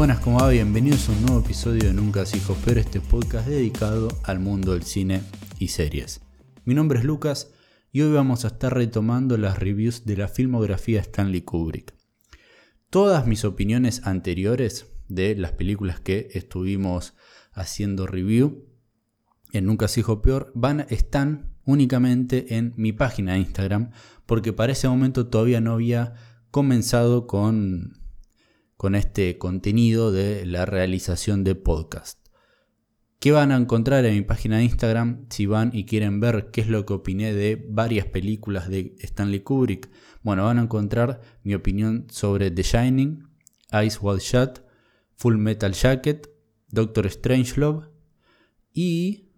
Buenas, 0.00 0.20
¿cómo 0.20 0.38
va? 0.38 0.48
Bienvenidos 0.48 1.10
a 1.10 1.12
un 1.12 1.20
nuevo 1.26 1.40
episodio 1.40 1.84
de 1.84 1.92
Nunca 1.92 2.24
hijos, 2.34 2.56
pero 2.64 2.80
este 2.80 3.02
podcast 3.02 3.46
dedicado 3.46 4.08
al 4.22 4.40
mundo 4.40 4.72
del 4.72 4.84
cine 4.84 5.20
y 5.58 5.68
series. 5.68 6.22
Mi 6.64 6.72
nombre 6.72 7.00
es 7.00 7.04
Lucas 7.04 7.52
y 7.92 8.00
hoy 8.00 8.10
vamos 8.10 8.46
a 8.46 8.48
estar 8.48 8.72
retomando 8.72 9.36
las 9.36 9.58
reviews 9.58 10.06
de 10.06 10.16
la 10.16 10.28
filmografía 10.28 11.00
Stanley 11.00 11.42
Kubrick. 11.42 11.92
Todas 12.88 13.26
mis 13.26 13.44
opiniones 13.44 14.06
anteriores 14.06 14.86
de 15.08 15.36
las 15.36 15.52
películas 15.52 16.00
que 16.00 16.30
estuvimos 16.32 17.12
haciendo 17.52 18.06
review 18.06 18.64
en 19.52 19.66
Nunca 19.66 19.86
se 19.86 20.00
hijo 20.00 20.22
peor 20.22 20.50
van, 20.54 20.86
están 20.88 21.52
únicamente 21.66 22.56
en 22.56 22.72
mi 22.78 22.94
página 22.94 23.34
de 23.34 23.40
Instagram 23.40 23.90
porque 24.24 24.54
para 24.54 24.72
ese 24.72 24.88
momento 24.88 25.26
todavía 25.26 25.60
no 25.60 25.74
había 25.74 26.14
comenzado 26.50 27.26
con 27.26 27.99
con 28.80 28.94
este 28.94 29.36
contenido 29.36 30.10
de 30.10 30.46
la 30.46 30.64
realización 30.64 31.44
de 31.44 31.54
podcast. 31.54 32.18
¿Qué 33.18 33.30
van 33.30 33.52
a 33.52 33.58
encontrar 33.58 34.06
en 34.06 34.14
mi 34.14 34.22
página 34.22 34.56
de 34.56 34.64
Instagram 34.64 35.26
si 35.28 35.44
van 35.44 35.68
y 35.74 35.84
quieren 35.84 36.18
ver 36.18 36.48
qué 36.50 36.62
es 36.62 36.68
lo 36.68 36.86
que 36.86 36.94
opiné 36.94 37.34
de 37.34 37.62
varias 37.68 38.06
películas 38.06 38.70
de 38.70 38.96
Stanley 39.00 39.40
Kubrick? 39.40 39.90
Bueno, 40.22 40.46
van 40.46 40.58
a 40.58 40.62
encontrar 40.62 41.20
mi 41.42 41.52
opinión 41.52 42.06
sobre 42.08 42.50
The 42.50 42.62
Shining, 42.62 43.28
Ice 43.84 43.98
Wide 44.00 44.20
Shut, 44.20 44.60
Full 45.14 45.36
Metal 45.36 45.74
Jacket, 45.74 46.30
Doctor 46.70 47.10
Strangelove 47.10 47.86
y 48.72 49.28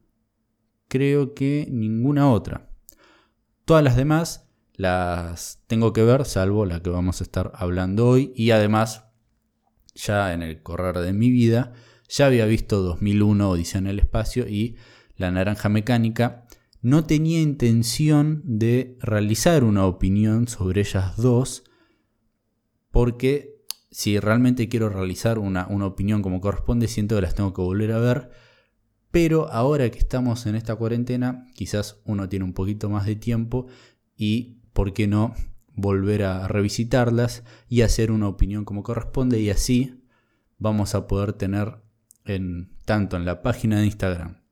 creo 0.87 1.35
que 1.35 1.67
ninguna 1.69 2.31
otra. 2.31 2.71
Todas 3.65 3.83
las 3.83 3.97
demás 3.97 4.49
las 4.75 5.65
tengo 5.67 5.93
que 5.93 6.05
ver, 6.05 6.27
salvo 6.27 6.65
la 6.65 6.81
que 6.81 6.91
vamos 6.91 7.21
a 7.21 7.25
estar 7.25 7.51
hablando 7.57 8.07
hoy 8.07 8.33
y 8.37 8.53
además 8.53 9.09
ya 9.95 10.33
en 10.33 10.43
el 10.43 10.63
correr 10.63 10.99
de 10.99 11.13
mi 11.13 11.31
vida, 11.31 11.73
ya 12.09 12.27
había 12.27 12.47
visto 12.47 12.83
2001 12.83 13.51
Odisea 13.51 13.79
en 13.79 13.87
el 13.87 13.99
Espacio 13.99 14.47
y 14.47 14.77
La 15.17 15.31
Naranja 15.31 15.69
Mecánica. 15.69 16.47
No 16.83 17.05
tenía 17.05 17.41
intención 17.41 18.43
de 18.45 18.99
realizar 19.01 19.65
una 19.65 19.87
opinión 19.87 20.49
sobre 20.49 20.81
ellas 20.81 21.17
dos, 21.17 21.65
porque 22.91 23.65
si 23.91 24.19
realmente 24.19 24.69
quiero 24.69 24.89
realizar 24.89 25.39
una, 25.39 25.67
una 25.69 25.87
opinión 25.87 26.23
como 26.23 26.41
corresponde, 26.41 26.89
siento 26.89 27.15
que 27.15 27.23
las 27.23 27.35
tengo 27.35 27.53
que 27.53 27.63
volver 27.63 27.93
a 27.93 27.99
ver. 27.99 28.31
Pero 29.11 29.49
ahora 29.51 29.91
que 29.91 29.99
estamos 29.99 30.47
en 30.47 30.55
esta 30.55 30.75
cuarentena, 30.75 31.47
quizás 31.55 32.01
uno 32.05 32.29
tiene 32.29 32.47
un 32.47 32.55
poquito 32.55 32.89
más 32.89 33.07
de 33.07 33.17
tiempo 33.17 33.67
y, 34.17 34.63
¿por 34.73 34.95
qué 34.95 35.07
no? 35.07 35.35
Volver 35.75 36.25
a 36.25 36.49
revisitarlas 36.49 37.45
y 37.69 37.83
hacer 37.83 38.11
una 38.11 38.29
opinión 38.29 38.65
como 38.65 38.83
corresponde 38.83 39.41
y 39.41 39.51
así 39.51 40.03
vamos 40.59 40.95
a 40.95 41.07
poder 41.07 41.33
tener 41.33 41.83
en, 42.25 42.77
tanto 42.85 43.17
en 43.17 43.25
la 43.25 43.43
página 43.43 43.81
de 43.81 43.87
Instagram 43.87 44.43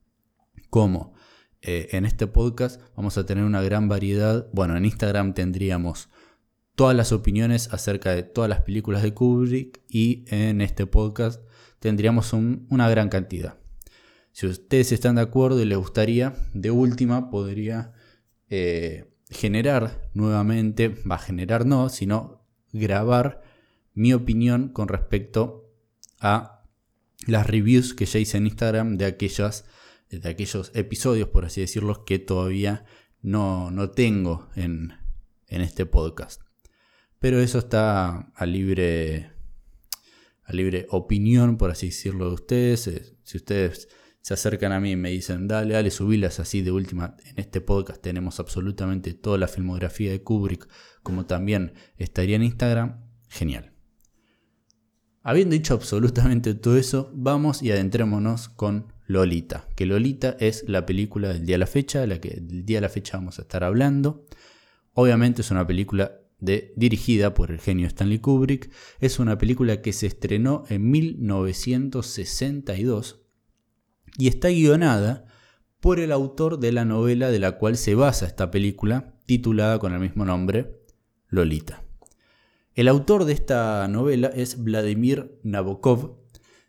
como 0.69 1.13
eh, 1.61 1.89
en 1.91 2.05
este 2.05 2.25
podcast 2.25 2.81
vamos 2.95 3.17
a 3.19 3.25
tener 3.25 3.43
una 3.43 3.61
gran 3.61 3.87
variedad. 3.87 4.47
Bueno, 4.51 4.75
en 4.75 4.85
Instagram 4.85 5.33
tendríamos 5.33 6.09
todas 6.75 6.95
las 6.95 7.11
opiniones 7.11 7.71
acerca 7.71 8.15
de 8.15 8.23
todas 8.23 8.49
las 8.49 8.61
películas 8.61 9.03
de 9.03 9.13
Kubrick 9.13 9.81
y 9.87 10.25
en 10.29 10.61
este 10.61 10.87
podcast 10.87 11.41
tendríamos 11.79 12.33
una 12.33 12.89
gran 12.89 13.09
cantidad. 13.09 13.59
Si 14.31 14.47
ustedes 14.47 14.91
están 14.91 15.15
de 15.15 15.21
acuerdo 15.21 15.61
y 15.61 15.65
les 15.65 15.77
gustaría, 15.77 16.33
de 16.53 16.71
última 16.71 17.29
podría 17.29 17.93
eh, 18.49 19.10
generar 19.31 20.09
nuevamente, 20.13 20.89
va 20.89 21.15
a 21.15 21.19
generar 21.19 21.65
no, 21.65 21.89
sino 21.89 22.45
grabar 22.73 23.41
mi 23.93 24.13
opinión 24.13 24.69
con 24.69 24.87
respecto 24.87 25.73
a 26.19 26.63
las 27.27 27.47
reviews 27.47 27.93
que 27.93 28.05
ya 28.05 28.19
hice 28.19 28.37
en 28.37 28.47
Instagram 28.47 28.97
de, 28.97 29.05
aquellas, 29.05 29.65
de 30.09 30.27
aquellos 30.27 30.71
episodios, 30.75 31.29
por 31.29 31.45
así 31.45 31.61
decirlo, 31.61 32.03
que 32.05 32.19
todavía 32.19 32.85
no, 33.21 33.71
no 33.71 33.91
tengo 33.91 34.49
en, 34.55 34.93
en 35.47 35.61
este 35.61 35.85
podcast. 35.85 36.41
Pero 37.19 37.39
eso 37.39 37.59
está 37.59 38.31
a 38.35 38.45
libre, 38.45 39.31
a 40.43 40.53
libre 40.53 40.87
opinión, 40.89 41.57
por 41.57 41.71
así 41.71 41.87
decirlo, 41.87 42.27
de 42.27 42.33
ustedes. 42.33 42.87
Eh, 42.87 43.17
si 43.23 43.37
ustedes 43.37 43.89
se 44.21 44.35
acercan 44.35 44.71
a 44.71 44.79
mí 44.79 44.91
y 44.91 44.95
me 44.95 45.09
dicen, 45.09 45.47
dale, 45.47 45.73
dale, 45.73 45.89
subilas 45.89 46.39
así 46.39 46.61
de 46.61 46.71
última. 46.71 47.17
En 47.25 47.39
este 47.39 47.59
podcast 47.59 48.01
tenemos 48.01 48.39
absolutamente 48.39 49.13
toda 49.13 49.37
la 49.37 49.47
filmografía 49.47 50.11
de 50.11 50.21
Kubrick, 50.21 50.67
como 51.01 51.25
también 51.25 51.73
estaría 51.97 52.35
en 52.35 52.43
Instagram, 52.43 53.03
genial. 53.29 53.71
Habiendo 55.23 55.53
dicho 55.53 55.73
absolutamente 55.73 56.53
todo 56.55 56.77
eso, 56.77 57.11
vamos 57.13 57.61
y 57.61 57.71
adentrémonos 57.71 58.49
con 58.49 58.93
Lolita, 59.05 59.67
que 59.75 59.85
Lolita 59.85 60.35
es 60.39 60.65
la 60.67 60.85
película 60.85 61.29
del 61.29 61.45
día 61.45 61.57
a 61.57 61.59
la 61.59 61.67
fecha, 61.67 62.05
la 62.07 62.19
que 62.19 62.39
del 62.41 62.65
día 62.65 62.79
a 62.79 62.81
la 62.81 62.89
fecha 62.89 63.17
vamos 63.17 63.39
a 63.39 63.43
estar 63.43 63.63
hablando. 63.63 64.25
Obviamente 64.93 65.41
es 65.41 65.51
una 65.51 65.67
película 65.67 66.19
de, 66.39 66.73
dirigida 66.75 67.33
por 67.33 67.51
el 67.51 67.59
genio 67.59 67.87
Stanley 67.87 68.19
Kubrick, 68.19 68.71
es 68.99 69.19
una 69.19 69.37
película 69.37 69.81
que 69.81 69.93
se 69.93 70.07
estrenó 70.07 70.63
en 70.69 70.89
1962 70.89 73.20
y 74.17 74.27
está 74.27 74.49
guionada 74.49 75.25
por 75.79 75.99
el 75.99 76.11
autor 76.11 76.59
de 76.59 76.71
la 76.71 76.85
novela 76.85 77.31
de 77.31 77.39
la 77.39 77.57
cual 77.57 77.75
se 77.77 77.95
basa 77.95 78.25
esta 78.25 78.51
película, 78.51 79.15
titulada 79.25 79.79
con 79.79 79.93
el 79.93 79.99
mismo 79.99 80.25
nombre, 80.25 80.79
Lolita. 81.27 81.83
El 82.75 82.87
autor 82.87 83.25
de 83.25 83.33
esta 83.33 83.87
novela 83.87 84.27
es 84.27 84.63
Vladimir 84.63 85.39
Nabokov 85.43 86.19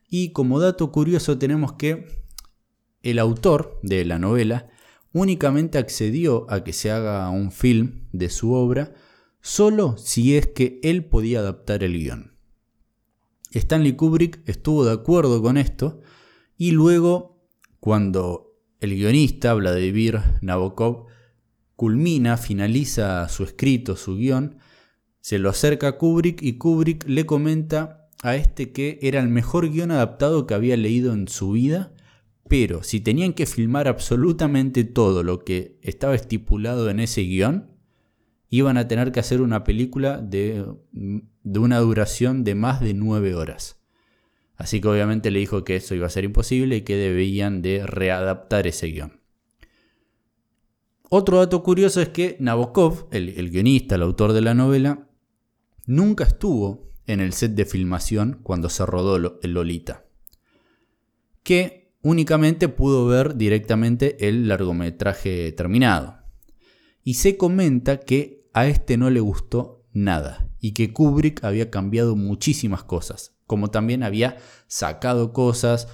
y 0.09 0.33
como 0.33 0.61
dato 0.61 0.91
curioso 0.91 1.39
tenemos 1.39 1.75
que 1.75 2.25
el 3.03 3.19
autor 3.19 3.79
de 3.83 4.05
la 4.05 4.19
novela 4.19 4.69
únicamente 5.13 5.79
accedió 5.79 6.47
a 6.51 6.65
que 6.65 6.73
se 6.73 6.91
haga 6.91 7.29
un 7.31 7.53
film 7.53 8.09
de 8.13 8.31
su 8.31 8.53
obra 8.53 8.95
solo 9.41 9.97
si 9.99 10.37
es 10.37 10.47
que 10.47 10.81
él 10.83 11.05
podía 11.05 11.41
adaptar 11.41 11.85
el 11.85 11.99
guion. 11.99 12.33
Stanley 13.51 13.95
Kubrick 13.95 14.41
estuvo 14.49 14.85
de 14.85 14.93
acuerdo 14.93 15.43
con 15.43 15.57
esto 15.57 16.01
y 16.57 16.71
luego 16.71 17.32
cuando 17.83 18.61
el 18.79 18.95
guionista 18.95 19.55
Vladimir 19.55 20.21
Nabokov 20.41 21.07
culmina, 21.75 22.37
finaliza 22.37 23.29
su 23.29 23.43
escrito, 23.43 23.97
su 23.97 24.15
guion, 24.15 24.59
se 25.21 25.41
lo 25.41 25.51
acerca 25.51 25.89
a 25.89 25.99
Kubrick 25.99 26.41
y 26.43 26.59
Kubrick 26.59 27.09
le 27.09 27.27
comenta 27.27 28.09
a 28.23 28.37
este 28.37 28.71
que 28.71 29.01
era 29.03 29.19
el 29.19 29.29
mejor 29.29 29.69
guion 29.69 29.91
adaptado 29.91 30.47
que 30.47 30.55
había 30.55 30.77
leído 30.77 31.13
en 31.13 31.27
su 31.27 31.51
vida, 31.51 31.93
pero 32.49 32.85
si 32.85 33.01
tenían 33.01 33.33
que 33.33 33.47
filmar 33.47 33.89
absolutamente 33.89 34.85
todo 34.85 35.25
lo 35.25 35.41
que 35.41 35.81
estaba 35.83 36.15
estipulado 36.15 36.89
en 36.89 37.01
ese 37.01 37.23
guion, 37.23 37.73
iban 38.49 38.77
a 38.77 38.87
tener 38.87 39.11
que 39.11 39.19
hacer 39.19 39.43
una 39.43 39.65
película 39.65 40.19
de, 40.19 40.65
de 40.93 41.59
una 41.59 41.81
duración 41.81 42.45
de 42.45 42.55
más 42.55 42.81
de 42.81 42.95
nueve 42.95 43.35
horas. 43.35 43.82
Así 44.63 44.81
que 44.81 44.87
obviamente 44.87 45.33
le 45.33 45.41
dijo 45.41 45.65
que 45.65 45.75
eso 45.75 45.97
iba 45.97 46.07
a 46.07 46.11
ser 46.11 46.23
imposible 46.23 46.77
y 46.77 46.81
que 46.83 46.95
debían 46.95 47.63
de 47.63 47.85
readaptar 47.85 48.69
ese 48.69 48.87
guion. 48.87 49.21
Otro 51.11 51.39
dato 51.39 51.65
curioso 51.65 52.01
es 52.01 52.11
que 52.11 52.37
Nabokov, 52.39 53.09
el, 53.11 53.51
guionista, 53.51 53.97
el 53.97 54.03
autor 54.03 54.33
de 54.33 54.41
la 54.41 54.55
novela, 54.55 55.09
nunca 55.85 56.23
estuvo 56.23 56.93
en 57.09 57.19
el 57.19 57.33
set 57.33 57.57
de 57.57 57.65
filmación 57.65 58.39
cuando 58.45 58.69
se 58.69 58.87
rodó 58.87 59.41
el 59.43 59.53
Lolita, 59.53 60.05
que 61.43 61.97
únicamente 62.01 62.69
pudo 62.69 63.05
ver 63.07 63.35
directamente 63.35 64.29
el 64.29 64.47
largometraje 64.47 65.51
terminado. 65.51 66.19
Y 67.03 67.15
se 67.15 67.37
comenta 67.37 67.99
que 67.99 68.47
a 68.53 68.69
este 68.69 68.97
no 68.97 69.11
le 69.11 69.19
gustó 69.19 69.85
nada 69.93 70.49
y 70.61 70.71
que 70.71 70.93
Kubrick 70.93 71.43
había 71.43 71.69
cambiado 71.69 72.15
muchísimas 72.15 72.85
cosas 72.85 73.35
como 73.53 73.71
también 73.71 74.03
había 74.03 74.39
sacado 74.67 75.35
cosas, 75.35 75.87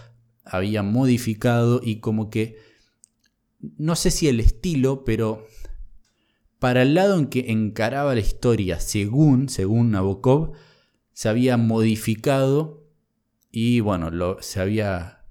había 0.44 0.84
modificado 0.84 1.80
y 1.82 1.98
como 1.98 2.30
que, 2.30 2.56
no 3.58 3.96
sé 3.96 4.12
si 4.12 4.28
el 4.28 4.38
estilo, 4.38 5.02
pero 5.04 5.44
para 6.60 6.82
el 6.82 6.94
lado 6.94 7.18
en 7.18 7.26
que 7.26 7.50
encaraba 7.50 8.14
la 8.14 8.20
historia, 8.20 8.78
según, 8.78 9.48
según 9.48 9.90
Nabokov, 9.90 10.52
se 11.12 11.28
había 11.28 11.56
modificado 11.56 12.86
y 13.50 13.80
bueno, 13.80 14.10
lo, 14.10 14.40
se 14.40 14.60
había 14.60 15.24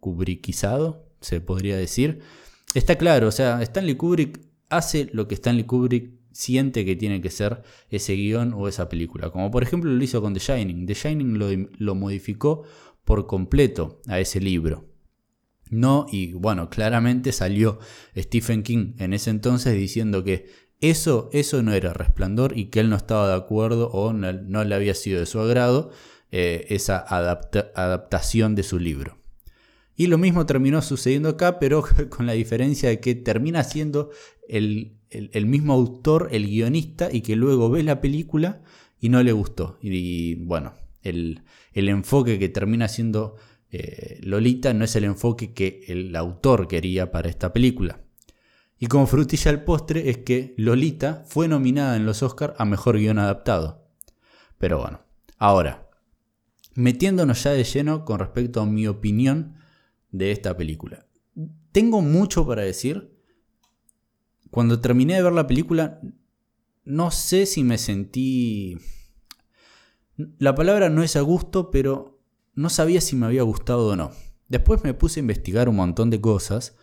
kubrickizado, 0.00 1.06
se 1.20 1.42
podría 1.42 1.76
decir. 1.76 2.22
Está 2.74 2.96
claro, 2.96 3.28
o 3.28 3.30
sea, 3.30 3.60
Stanley 3.60 3.96
Kubrick 3.96 4.40
hace 4.70 5.10
lo 5.12 5.28
que 5.28 5.34
Stanley 5.34 5.64
Kubrick 5.64 6.13
siente 6.34 6.84
que 6.84 6.96
tiene 6.96 7.22
que 7.22 7.30
ser 7.30 7.62
ese 7.88 8.14
guion 8.14 8.52
o 8.54 8.68
esa 8.68 8.88
película. 8.88 9.30
Como 9.30 9.50
por 9.50 9.62
ejemplo 9.62 9.90
lo 9.90 10.02
hizo 10.02 10.20
con 10.20 10.34
The 10.34 10.40
Shining. 10.40 10.86
The 10.86 10.94
Shining 10.94 11.70
lo, 11.78 11.94
modificó 11.94 12.64
por 13.04 13.26
completo 13.26 14.00
a 14.08 14.20
ese 14.20 14.40
libro. 14.40 14.90
No, 15.70 16.06
y 16.10 16.34
bueno, 16.34 16.68
claramente 16.68 17.32
salió 17.32 17.78
Stephen 18.16 18.62
King 18.62 18.94
en 18.98 19.14
ese 19.14 19.30
entonces 19.30 19.74
diciendo 19.74 20.22
que 20.22 20.46
eso, 20.80 21.30
eso 21.32 21.62
no 21.62 21.72
era 21.72 21.94
resplandor 21.94 22.58
y 22.58 22.66
que 22.66 22.80
él 22.80 22.90
no 22.90 22.96
estaba 22.96 23.28
de 23.28 23.36
acuerdo 23.36 23.88
o 23.90 24.12
no, 24.12 24.64
le 24.64 24.74
había 24.74 24.94
sido 24.94 25.20
de 25.20 25.26
su 25.26 25.40
agrado. 25.40 25.90
eh, 26.30 26.66
esa 26.74 26.98
adaptación 26.98 28.56
de 28.56 28.64
su 28.64 28.80
libro. 28.80 29.23
Y 29.96 30.08
lo 30.08 30.18
mismo 30.18 30.44
terminó 30.44 30.82
sucediendo 30.82 31.28
acá, 31.28 31.58
pero 31.58 31.84
con 32.10 32.26
la 32.26 32.32
diferencia 32.32 32.88
de 32.88 33.00
que 33.00 33.14
termina 33.14 33.62
siendo 33.64 34.10
el, 34.48 34.98
mismo 35.46 35.72
autor, 35.72 36.28
el 36.32 36.46
guionista, 36.46 37.08
y 37.12 37.20
que 37.20 37.36
luego 37.36 37.70
ve 37.70 37.82
la 37.82 38.00
película 38.00 38.62
y 39.00 39.08
no 39.08 39.22
le 39.22 39.32
gustó. 39.32 39.78
Y, 39.80 40.34
bueno, 40.36 40.74
el, 41.02 41.42
enfoque 41.72 42.38
que 42.38 42.48
termina 42.48 42.88
siendo 42.88 43.36
eh, 43.70 44.18
Lolita 44.22 44.72
no 44.74 44.84
es 44.84 44.96
el 44.96 45.04
enfoque 45.04 45.52
que 45.52 45.84
el 45.88 46.14
autor 46.16 46.68
quería 46.68 47.10
para 47.10 47.28
esta 47.28 47.52
película. 47.52 48.00
Y 48.78 48.86
como 48.86 49.06
frutilla 49.06 49.50
al 49.50 49.64
postre 49.64 50.10
es 50.10 50.18
que 50.18 50.54
Lolita 50.56 51.24
fue 51.26 51.48
nominada 51.48 51.96
en 51.96 52.04
los 52.04 52.22
Oscars 52.22 52.54
a 52.58 52.64
Mejor 52.64 52.98
Guión 52.98 53.18
Adaptado. 53.18 53.88
Pero 54.58 54.78
bueno, 54.78 55.00
ahora, 55.38 55.88
metiéndonos 56.74 57.42
ya 57.44 57.52
de 57.52 57.64
lleno 57.64 58.04
con 58.04 58.18
respecto 58.18 58.60
a 58.60 58.66
mi 58.66 58.86
opinión 58.86 59.54
de 60.14 60.30
esta 60.30 60.56
película. 60.56 61.06
Tengo 61.72 62.00
mucho 62.00 62.46
para 62.46 62.62
decir. 62.62 63.12
Cuando 64.50 64.80
terminé 64.80 65.16
de 65.16 65.22
ver 65.22 65.32
la 65.32 65.48
película, 65.48 66.00
no 66.84 67.10
sé 67.10 67.46
si 67.46 67.64
me 67.64 67.78
sentí... 67.78 68.78
La 70.38 70.54
palabra 70.54 70.88
no 70.88 71.02
es 71.02 71.16
a 71.16 71.20
gusto, 71.22 71.72
pero 71.72 72.20
no 72.54 72.70
sabía 72.70 73.00
si 73.00 73.16
me 73.16 73.26
había 73.26 73.42
gustado 73.42 73.88
o 73.88 73.96
no. 73.96 74.12
Después 74.48 74.84
me 74.84 74.94
puse 74.94 75.18
a 75.18 75.22
investigar 75.22 75.68
un 75.68 75.76
montón 75.76 76.10
de 76.10 76.20
cosas 76.20 76.76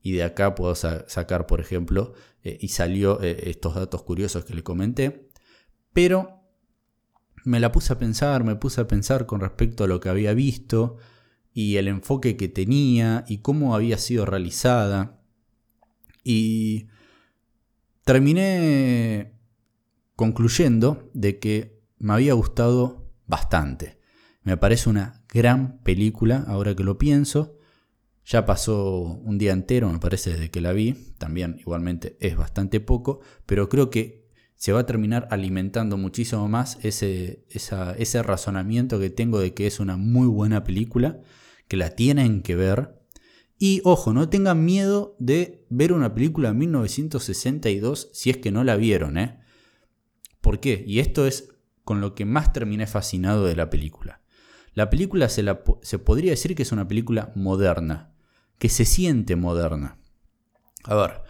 y 0.00 0.12
de 0.12 0.22
acá 0.22 0.54
puedo 0.54 0.76
sacar, 0.76 1.48
por 1.48 1.60
ejemplo, 1.60 2.12
eh, 2.44 2.56
y 2.60 2.68
salió 2.68 3.20
eh, 3.20 3.50
estos 3.50 3.74
datos 3.74 4.04
curiosos 4.04 4.44
que 4.44 4.54
le 4.54 4.62
comenté, 4.62 5.28
pero 5.92 6.44
me 7.44 7.58
la 7.58 7.72
puse 7.72 7.92
a 7.92 7.98
pensar, 7.98 8.44
me 8.44 8.54
puse 8.54 8.80
a 8.80 8.86
pensar 8.86 9.26
con 9.26 9.40
respecto 9.40 9.82
a 9.82 9.88
lo 9.88 9.98
que 9.98 10.08
había 10.08 10.34
visto 10.34 10.98
y 11.56 11.78
el 11.78 11.88
enfoque 11.88 12.36
que 12.36 12.48
tenía 12.48 13.24
y 13.26 13.38
cómo 13.38 13.74
había 13.74 13.96
sido 13.96 14.26
realizada. 14.26 15.22
Y 16.22 16.88
terminé 18.04 19.32
concluyendo 20.16 21.08
de 21.14 21.38
que 21.38 21.80
me 21.96 22.12
había 22.12 22.34
gustado 22.34 23.10
bastante. 23.26 23.98
Me 24.42 24.58
parece 24.58 24.90
una 24.90 25.24
gran 25.32 25.78
película, 25.78 26.44
ahora 26.46 26.76
que 26.76 26.84
lo 26.84 26.98
pienso. 26.98 27.56
Ya 28.26 28.44
pasó 28.44 29.00
un 29.24 29.38
día 29.38 29.54
entero, 29.54 29.90
me 29.90 29.98
parece, 29.98 30.32
desde 30.32 30.50
que 30.50 30.60
la 30.60 30.72
vi. 30.72 31.14
También 31.16 31.56
igualmente 31.58 32.18
es 32.20 32.36
bastante 32.36 32.80
poco, 32.80 33.20
pero 33.46 33.70
creo 33.70 33.88
que 33.88 34.28
se 34.56 34.72
va 34.72 34.80
a 34.80 34.86
terminar 34.86 35.26
alimentando 35.30 35.96
muchísimo 35.96 36.50
más 36.50 36.78
ese, 36.82 37.46
ese 37.48 38.22
razonamiento 38.22 39.00
que 39.00 39.08
tengo 39.08 39.40
de 39.40 39.54
que 39.54 39.66
es 39.66 39.80
una 39.80 39.96
muy 39.96 40.26
buena 40.26 40.62
película, 40.62 41.18
que 41.68 41.76
la 41.76 41.90
tienen 41.90 42.42
que 42.42 42.56
ver. 42.56 43.00
Y 43.58 43.80
ojo, 43.84 44.12
no 44.12 44.28
tengan 44.28 44.64
miedo 44.64 45.16
de 45.18 45.66
ver 45.70 45.92
una 45.92 46.14
película 46.14 46.48
de 46.48 46.54
1962 46.54 48.10
si 48.12 48.30
es 48.30 48.36
que 48.36 48.50
no 48.50 48.64
la 48.64 48.76
vieron, 48.76 49.18
¿eh? 49.18 49.40
¿Por 50.40 50.60
qué? 50.60 50.84
Y 50.86 51.00
esto 51.00 51.26
es 51.26 51.48
con 51.84 52.00
lo 52.00 52.14
que 52.14 52.24
más 52.24 52.52
terminé 52.52 52.86
fascinado 52.86 53.46
de 53.46 53.56
la 53.56 53.70
película. 53.70 54.20
La 54.74 54.90
película 54.90 55.28
se, 55.28 55.44
se 55.82 55.98
podría 55.98 56.32
decir 56.32 56.54
que 56.54 56.62
es 56.62 56.72
una 56.72 56.86
película 56.86 57.32
moderna 57.34 58.12
que 58.58 58.68
se 58.68 58.84
siente 58.84 59.36
moderna. 59.36 59.98
A 60.84 60.94
ver, 60.94 61.22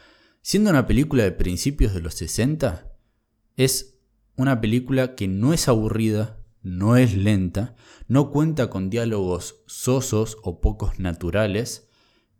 siendo 0.43 0.71
una 0.71 0.87
película 0.87 1.23
de 1.25 1.33
principios 1.33 1.95
de 1.95 2.01
los 2.01 2.15
60, 2.15 2.93
es 3.57 3.99
una 4.37 4.61
película 4.61 5.15
que 5.15 5.29
no 5.29 5.53
es 5.53 5.69
aburrida, 5.69 6.39
no 6.67 6.97
es 6.97 7.17
lenta, 7.17 7.77
no 8.09 8.31
cuenta 8.31 8.69
con 8.69 8.91
diálogos 8.91 9.63
sosos 9.67 10.37
o 10.43 10.61
pocos 10.61 10.99
naturales, 10.99 11.89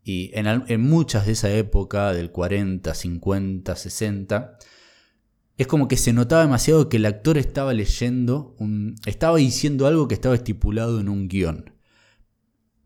y 0.03 0.31
en, 0.35 0.81
muchas 0.83 1.27
de 1.27 1.33
esa 1.33 1.51
época, 1.51 2.13
del 2.13 2.31
40, 2.31 2.95
50, 2.95 3.75
60, 3.75 4.59
es 5.57 5.67
como 5.67 5.89
que 5.89 5.97
se 5.97 6.13
notaba 6.13 6.43
demasiado 6.43 6.89
que 6.89 6.99
el 6.99 7.07
actor 7.07 7.39
estaba 7.39 7.73
leyendo, 7.73 8.57
estaba 9.05 9.39
diciendo 9.39 9.87
algo 9.87 10.07
que 10.07 10.15
estaba 10.15 10.35
estipulado 10.35 11.01
en 11.01 11.09
un 11.09 11.29
guion. 11.29 11.73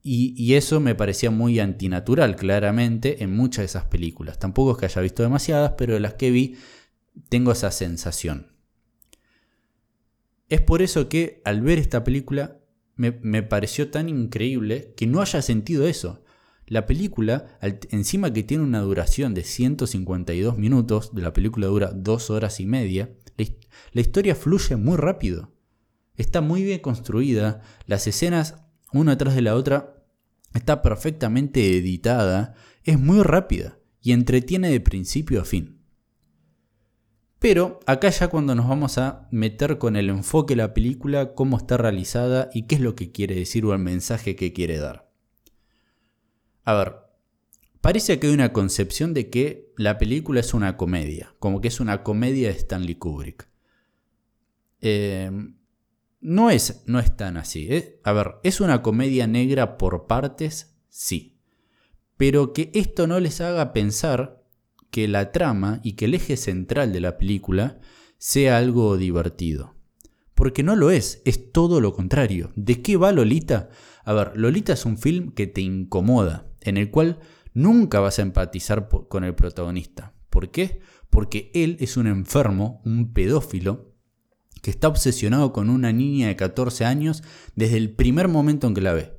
Y, 0.03 0.55
eso 0.55 0.81
me 0.81 0.95
parecía 0.95 1.31
muy 1.31 1.61
antinatural, 1.61 2.37
claramente, 2.37 3.23
en 3.23 3.37
muchas 3.37 3.63
de 3.63 3.67
esas 3.67 3.85
películas. 3.85 4.39
Tampoco 4.39 4.73
es 4.73 4.79
que 4.79 4.87
haya 4.87 5.03
visto 5.03 5.23
demasiadas, 5.23 5.75
pero 5.77 5.93
de 5.93 6.01
las 6.01 6.15
que 6.15 6.31
vi 6.31 6.57
tengo 7.29 7.53
esa 7.53 7.71
sensación. 7.71 8.60
Es 10.51 10.61
por 10.61 10.83
eso 10.83 11.09
que 11.09 11.41
al 11.45 11.63
ver 11.63 11.79
esta 11.79 12.05
película 12.05 12.59
me, 12.97 13.43
pareció 13.43 13.91
tan 13.91 14.09
increíble 14.11 14.93
que 14.97 15.07
no 15.07 15.23
haya 15.23 15.41
sentido 15.41 15.87
eso. 15.87 16.23
La 16.67 16.87
película, 16.87 17.59
encima 17.91 18.33
que 18.33 18.43
tiene 18.43 18.63
una 18.63 18.81
duración 18.81 19.33
de 19.33 19.43
152 19.43 20.59
minutos, 20.59 21.15
de 21.15 21.23
la 21.23 21.33
película 21.33 21.69
dura 21.69 21.93
2 21.95 22.31
horas 22.31 22.61
y 22.61 22.67
media, 22.67 23.11
la 23.93 24.01
historia 24.01 24.35
fluye 24.35 24.77
muy 24.77 24.97
rápido. 24.97 25.53
Está 26.17 26.43
muy 26.43 26.63
bien 26.63 26.81
construida, 26.81 27.63
las 27.87 28.07
escenas 28.07 28.57
una 28.93 29.17
tras 29.17 29.35
de 29.35 29.43
la 29.43 29.55
otra, 29.55 30.05
está 30.53 30.83
perfectamente 30.83 31.77
editada, 31.77 32.55
es 32.83 32.99
muy 32.99 33.23
rápida 33.23 33.79
y 34.03 34.13
entretiene 34.13 34.69
de 34.69 34.81
principio 34.81 35.41
a 35.41 35.45
fin. 35.45 35.80
Pero 37.41 37.81
acá 37.87 38.11
ya 38.11 38.29
cuando 38.29 38.55
nos 38.55 38.69
vamos 38.69 38.99
a 38.99 39.27
meter 39.31 39.79
con 39.79 39.97
el 39.97 40.11
enfoque 40.11 40.53
de 40.53 40.59
la 40.63 40.75
película, 40.75 41.35
cómo 41.35 41.57
está 41.57 41.79
realizada 41.79 42.51
y 42.53 42.67
qué 42.67 42.75
es 42.75 42.83
lo 42.83 42.95
que 42.95 43.13
quiere 43.13 43.35
decir 43.35 43.65
o 43.65 43.73
el 43.73 43.79
mensaje 43.79 44.37
que 44.37 44.53
quiere 44.53 44.77
dar. 44.77 45.11
A 46.65 46.75
ver, 46.75 46.97
parece 47.81 48.21
que 48.21 48.27
hay 48.27 48.35
una 48.35 48.53
concepción 48.53 49.15
de 49.15 49.31
que 49.31 49.73
la 49.79 49.97
película 49.97 50.41
es 50.41 50.53
una 50.53 50.77
comedia, 50.77 51.35
como 51.39 51.63
que 51.63 51.69
es 51.69 51.81
una 51.81 52.03
comedia 52.03 52.49
de 52.49 52.59
Stanley 52.59 52.97
Kubrick. 52.97 53.49
Eh, 54.83 55.31
no 56.21 56.51
es, 56.51 56.83
no 56.85 56.99
es 56.99 57.17
tan 57.17 57.39
así. 57.39 57.69
¿eh? 57.71 58.01
A 58.05 58.13
ver, 58.13 58.35
¿es 58.43 58.61
una 58.61 58.83
comedia 58.83 59.27
negra 59.27 59.79
por 59.79 60.07
partes? 60.07 60.77
Sí. 60.91 61.39
Pero 62.19 62.53
que 62.53 62.71
esto 62.75 63.07
no 63.07 63.19
les 63.19 63.41
haga 63.41 63.73
pensar 63.73 64.40
que 64.91 65.09
la 65.09 65.33
trama 65.33 65.81
y 65.83 65.93
que 65.93 66.07
el 66.07 66.15
eje 66.15 66.37
central 66.37 66.93
de 66.93 67.01
la 67.01 67.17
película 67.17 67.79
sea 68.19 68.59
algo 68.59 68.97
divertido. 68.97 69.75
Porque 70.35 70.63
no 70.63 70.77
lo 70.77 70.91
es, 70.91 71.23
es 71.25 71.53
todo 71.53 71.81
lo 71.81 71.93
contrario. 71.93 72.51
¿De 72.57 72.83
qué 72.83 72.97
va 72.97 73.13
Lolita? 73.13 73.71
A 74.05 74.13
ver, 74.13 74.33
Lolita 74.35 74.73
es 74.73 74.85
un 74.85 74.99
film 74.99 75.33
que 75.33 75.47
te 75.47 75.61
incomoda, 75.61 76.47
en 76.61 76.77
el 76.77 76.91
cual 76.91 77.21
nunca 77.53 78.01
vas 78.01 78.19
a 78.19 78.23
empatizar 78.23 78.89
con 79.09 79.25
el 79.25 79.35
protagonista. 79.35 80.15
¿Por 80.31 80.51
qué? 80.51 80.81
Porque 81.11 81.51
él 81.55 81.77
es 81.81 81.97
un 81.97 82.07
enfermo, 82.07 82.81
un 82.85 83.13
pedófilo, 83.13 83.91
que 84.63 84.71
está 84.71 84.89
obsesionado 84.89 85.53
con 85.53 85.71
una 85.71 85.93
niña 85.93 86.29
de 86.29 86.37
14 86.37 86.85
años 86.85 87.23
desde 87.55 87.77
el 87.77 87.95
primer 87.95 88.29
momento 88.29 88.67
en 88.67 88.75
que 88.75 88.81
la 88.81 88.93
ve. 88.93 89.19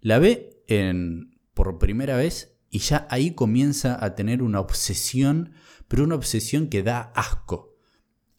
La 0.00 0.18
ve 0.18 0.62
en, 0.68 1.38
por 1.54 1.78
primera 1.78 2.16
vez 2.16 2.51
y 2.72 2.78
ya 2.78 3.06
ahí 3.10 3.32
comienza 3.32 4.02
a 4.02 4.14
tener 4.14 4.42
una 4.42 4.58
obsesión, 4.58 5.52
pero 5.88 6.04
una 6.04 6.14
obsesión 6.14 6.68
que 6.68 6.82
da 6.82 7.12
asco. 7.14 7.76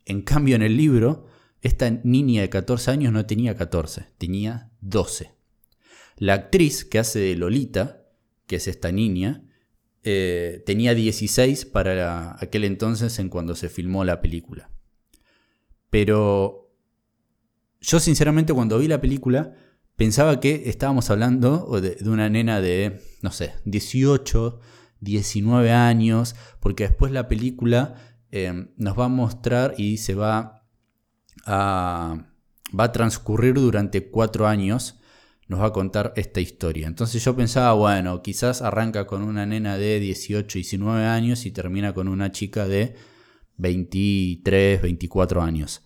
En 0.06 0.24
cambio, 0.24 0.56
en 0.56 0.64
el 0.64 0.76
libro, 0.76 1.28
esta 1.62 1.92
niña 1.92 2.42
de 2.42 2.50
14 2.50 2.90
años 2.90 3.14
no 3.14 3.28
tenía 3.28 3.56
14, 3.56 4.08
tenía 4.18 4.72
12. 4.82 5.36
La 6.18 6.34
actriz 6.34 6.84
que 6.84 6.98
hace 6.98 7.20
de 7.20 7.36
Lolita, 7.36 8.08
que 8.48 8.56
es 8.56 8.68
esta 8.68 8.92
niña, 8.92 9.44
eh, 10.02 10.64
tenía 10.66 10.96
16 10.96 11.66
para 11.66 12.36
aquel 12.44 12.64
entonces 12.64 13.20
en 13.20 13.30
cuando 13.30 13.54
se 13.54 13.70
filmó 13.70 14.04
la 14.04 14.20
película. 14.20 14.72
Pero 15.92 16.76
yo 17.82 18.00
sinceramente 18.00 18.52
cuando 18.52 18.80
vi 18.80 18.88
la 18.88 19.00
película 19.00 19.54
pensaba 19.96 20.40
que 20.40 20.64
estábamos 20.66 21.10
hablando 21.10 21.80
de, 21.82 21.98
una 22.10 22.30
nena 22.30 22.62
de, 22.62 23.02
no 23.22 23.32
sé, 23.32 23.54
18, 23.66 24.60
19 25.00 25.72
años, 25.72 26.36
porque 26.60 26.88
después 26.88 27.12
la 27.12 27.28
película 27.28 27.96
em, 28.32 28.70
nos 28.78 28.98
va 28.98 29.06
a 29.06 29.10
mostrar 29.10 29.76
y 29.78 29.98
se 29.98 30.16
va 30.16 30.66
a, 31.46 32.26
va 32.78 32.84
a 32.84 32.92
transcurrir 32.92 33.56
durante 33.56 34.10
cuatro 34.10 34.48
años, 34.48 35.00
nos 35.48 35.62
va 35.62 35.68
a 35.68 35.74
contar 35.74 36.14
esta 36.16 36.40
historia. 36.40 36.88
Entonces 36.88 37.24
yo 37.24 37.36
pensaba, 37.36 37.74
bueno, 37.74 38.22
quizás 38.22 38.62
arranca 38.62 39.06
con 39.06 39.22
una 39.24 39.46
nena 39.46 39.78
de 39.78 40.00
18, 40.00 40.58
19 40.58 41.06
años 41.06 41.46
y 41.46 41.52
termina 41.52 41.94
con 41.94 42.08
una 42.08 42.32
chica 42.32 42.66
de 42.68 42.96
23, 43.58 44.82
24 44.82 45.42
años. 45.42 45.86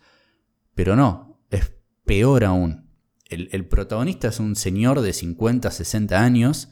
Pero 0.76 0.96
no, 0.96 1.42
es 1.50 1.74
peor 2.06 2.44
aún. 2.44 2.87
El, 3.30 3.68
protagonista 3.68 4.30
es 4.30 4.40
un 4.40 4.56
señor 4.56 5.02
de 5.02 5.12
50, 5.12 5.70
60 5.70 6.24
años 6.24 6.70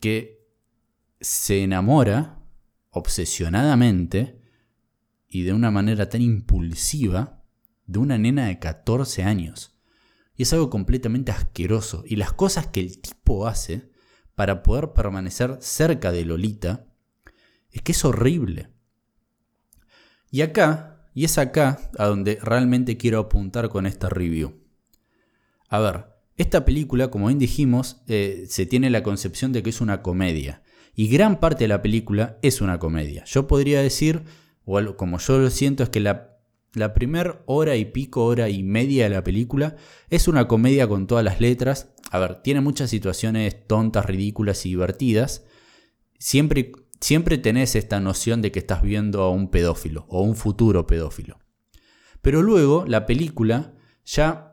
que 0.00 0.46
se 1.20 1.62
enamora 1.62 2.40
obsesionadamente 2.90 4.40
y 5.28 5.42
de 5.42 5.52
una 5.52 5.70
manera 5.70 6.08
tan 6.08 6.22
impulsiva 6.22 7.44
de 7.86 7.98
una 7.98 8.18
nena 8.18 8.46
de 8.46 8.58
14 8.58 9.22
años. 9.22 9.78
Y 10.34 10.42
es 10.42 10.52
algo 10.52 10.70
completamente 10.70 11.32
asqueroso. 11.32 12.02
Y 12.06 12.16
las 12.16 12.32
cosas 12.32 12.66
que 12.66 12.80
el 12.80 13.00
tipo 13.00 13.46
hace 13.46 13.90
para 14.38 14.62
poder 14.62 14.92
permanecer 14.92 15.58
cerca 15.60 16.12
de 16.12 16.24
Lolita, 16.24 16.86
es 17.72 17.82
que 17.82 17.90
es 17.90 18.04
horrible. 18.04 18.70
Y 20.30 20.42
acá, 20.42 21.10
y 21.12 21.24
es 21.24 21.38
acá 21.38 21.90
a 21.98 22.06
donde 22.06 22.38
realmente 22.40 22.96
quiero 22.96 23.18
apuntar 23.18 23.68
con 23.68 23.84
esta 23.84 24.08
review. 24.08 24.57
A 25.68 25.78
ver, 25.78 26.06
esta 26.36 26.64
película, 26.64 27.10
como 27.10 27.26
bien 27.26 27.38
dijimos, 27.38 28.02
eh, 28.08 28.44
se 28.48 28.66
tiene 28.66 28.90
la 28.90 29.02
concepción 29.02 29.52
de 29.52 29.62
que 29.62 29.70
es 29.70 29.80
una 29.80 30.02
comedia. 30.02 30.62
Y 30.94 31.08
gran 31.08 31.38
parte 31.40 31.64
de 31.64 31.68
la 31.68 31.82
película 31.82 32.38
es 32.42 32.60
una 32.60 32.78
comedia. 32.78 33.24
Yo 33.24 33.46
podría 33.46 33.80
decir, 33.80 34.24
o 34.64 34.96
como 34.96 35.18
yo 35.18 35.38
lo 35.38 35.50
siento, 35.50 35.82
es 35.82 35.90
que 35.90 36.00
la, 36.00 36.38
la 36.74 36.94
primera 36.94 37.42
hora 37.46 37.76
y 37.76 37.84
pico, 37.84 38.24
hora 38.24 38.48
y 38.48 38.62
media 38.62 39.04
de 39.04 39.10
la 39.10 39.22
película 39.22 39.76
es 40.10 40.26
una 40.26 40.48
comedia 40.48 40.88
con 40.88 41.06
todas 41.06 41.24
las 41.24 41.40
letras. 41.40 41.90
A 42.10 42.18
ver, 42.18 42.42
tiene 42.42 42.60
muchas 42.60 42.90
situaciones 42.90 43.66
tontas, 43.66 44.06
ridículas 44.06 44.64
y 44.66 44.70
divertidas. 44.70 45.44
Siempre 46.18 46.72
siempre 47.00 47.38
tenés 47.38 47.76
esta 47.76 48.00
noción 48.00 48.42
de 48.42 48.52
que 48.52 48.58
estás 48.58 48.82
viendo 48.82 49.22
a 49.22 49.30
un 49.30 49.50
pedófilo 49.50 50.06
o 50.08 50.22
un 50.22 50.36
futuro 50.36 50.86
pedófilo. 50.86 51.38
Pero 52.22 52.42
luego 52.42 52.84
la 52.86 53.06
película 53.06 53.74
ya 54.04 54.47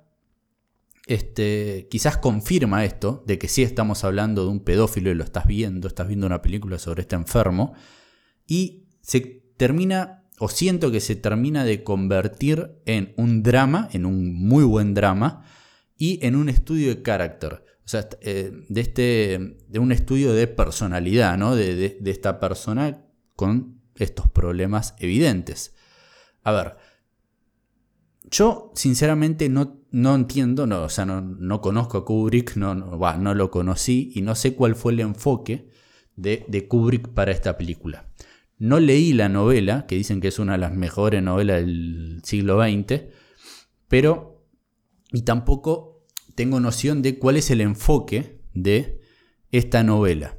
este, 1.08 1.88
quizás 1.90 2.18
confirma 2.18 2.86
esto, 2.86 3.24
de 3.28 3.38
que 3.38 3.48
sí 3.48 3.64
estamos 3.64 4.04
hablando 4.04 4.44
de 4.44 4.52
un 4.52 4.64
pedófilo 4.64 5.12
y 5.12 5.16
lo 5.16 5.24
estás 5.24 5.46
viendo, 5.46 5.88
estás 5.88 6.08
viendo 6.08 6.28
una 6.28 6.42
película 6.42 6.80
sobre 6.80 7.02
este 7.02 7.16
enfermo, 7.16 7.74
y 8.48 8.88
se 9.02 9.44
termina, 9.58 10.24
o 10.40 10.50
siento 10.50 10.92
que 10.92 11.00
se 11.00 11.16
termina 11.16 11.64
de 11.64 11.84
convertir 11.84 12.82
en 12.86 13.14
un 13.18 13.44
drama, 13.44 13.90
en 13.94 14.06
un 14.06 14.34
muy 14.34 14.64
buen 14.64 14.94
drama, 14.94 15.44
y 15.98 16.26
en 16.26 16.36
un 16.36 16.50
estudio 16.50 16.90
de 16.90 17.02
carácter. 17.02 17.64
O 17.86 17.88
sea, 17.88 18.10
eh, 18.22 18.52
de, 18.68 18.82
este, 18.82 19.58
de 19.68 19.80
un 19.80 19.92
estudio 19.92 20.34
de 20.34 20.48
personalidad, 20.48 21.38
¿no? 21.38 21.56
De, 21.56 22.00
esta 22.06 22.40
persona 22.40 23.06
con 23.36 23.80
estos 23.96 24.30
problemas 24.30 24.96
evidentes. 25.00 25.76
A 26.44 26.52
ver, 26.52 26.78
yo 28.24 28.72
sinceramente 28.76 29.50
no, 29.50 29.85
no 29.96 30.14
entiendo, 30.14 30.68
no, 30.68 30.84
o 30.84 30.90
sea, 30.90 31.06
no, 31.06 31.62
conozco 31.62 31.98
a 31.98 32.04
Kubrick, 32.04 32.58
no, 32.58 32.76
no, 32.76 33.34
lo 33.34 33.50
conocí 33.50 34.12
y 34.14 34.24
no 34.24 34.36
sé 34.36 34.54
cuál 34.54 34.76
fue 34.76 34.92
el 34.92 35.00
enfoque 35.00 35.70
de, 36.18 36.44
de, 36.50 36.68
Kubrick 36.68 37.08
para 37.14 37.32
esta 37.32 37.58
película. 37.58 38.12
No 38.58 38.82
leí 38.82 39.14
la 39.14 39.30
novela, 39.30 39.86
que 39.88 39.96
dicen 39.96 40.20
que 40.20 40.28
es 40.28 40.38
una 40.38 40.52
de 40.52 40.58
las 40.58 40.74
mejores 40.74 41.24
novelas 41.24 41.62
del 41.62 42.20
siglo 42.26 42.62
XX, 42.62 43.04
pero... 43.88 44.44
Y 45.14 45.22
tampoco 45.22 46.06
tengo 46.36 46.60
noción 46.60 47.02
de 47.02 47.18
cuál 47.18 47.38
es 47.38 47.50
el 47.50 47.62
enfoque 47.62 48.42
de 48.54 49.00
esta 49.52 49.82
novela. 49.84 50.38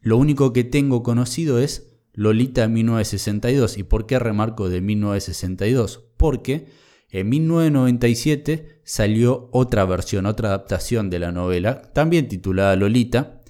Lo 0.00 0.16
único 0.16 0.54
que 0.54 0.64
tengo 0.64 1.02
conocido 1.02 1.58
es 1.58 1.98
Lolita 2.14 2.68
1962. 2.68 3.76
¿Y 3.76 3.82
por 3.82 4.06
qué 4.06 4.18
remarco 4.18 4.70
de 4.70 4.80
1962? 4.80 6.06
Porque 6.16 6.68
en 7.10 7.28
1997 7.28 8.80
salió 8.84 9.48
otra 9.52 9.84
versión, 9.84 10.26
otra 10.26 10.48
adaptación 10.48 11.10
de 11.10 11.18
la 11.18 11.32
novela, 11.32 11.82
también 11.92 12.28
titulada 12.28 12.76
Lolita, 12.76 13.40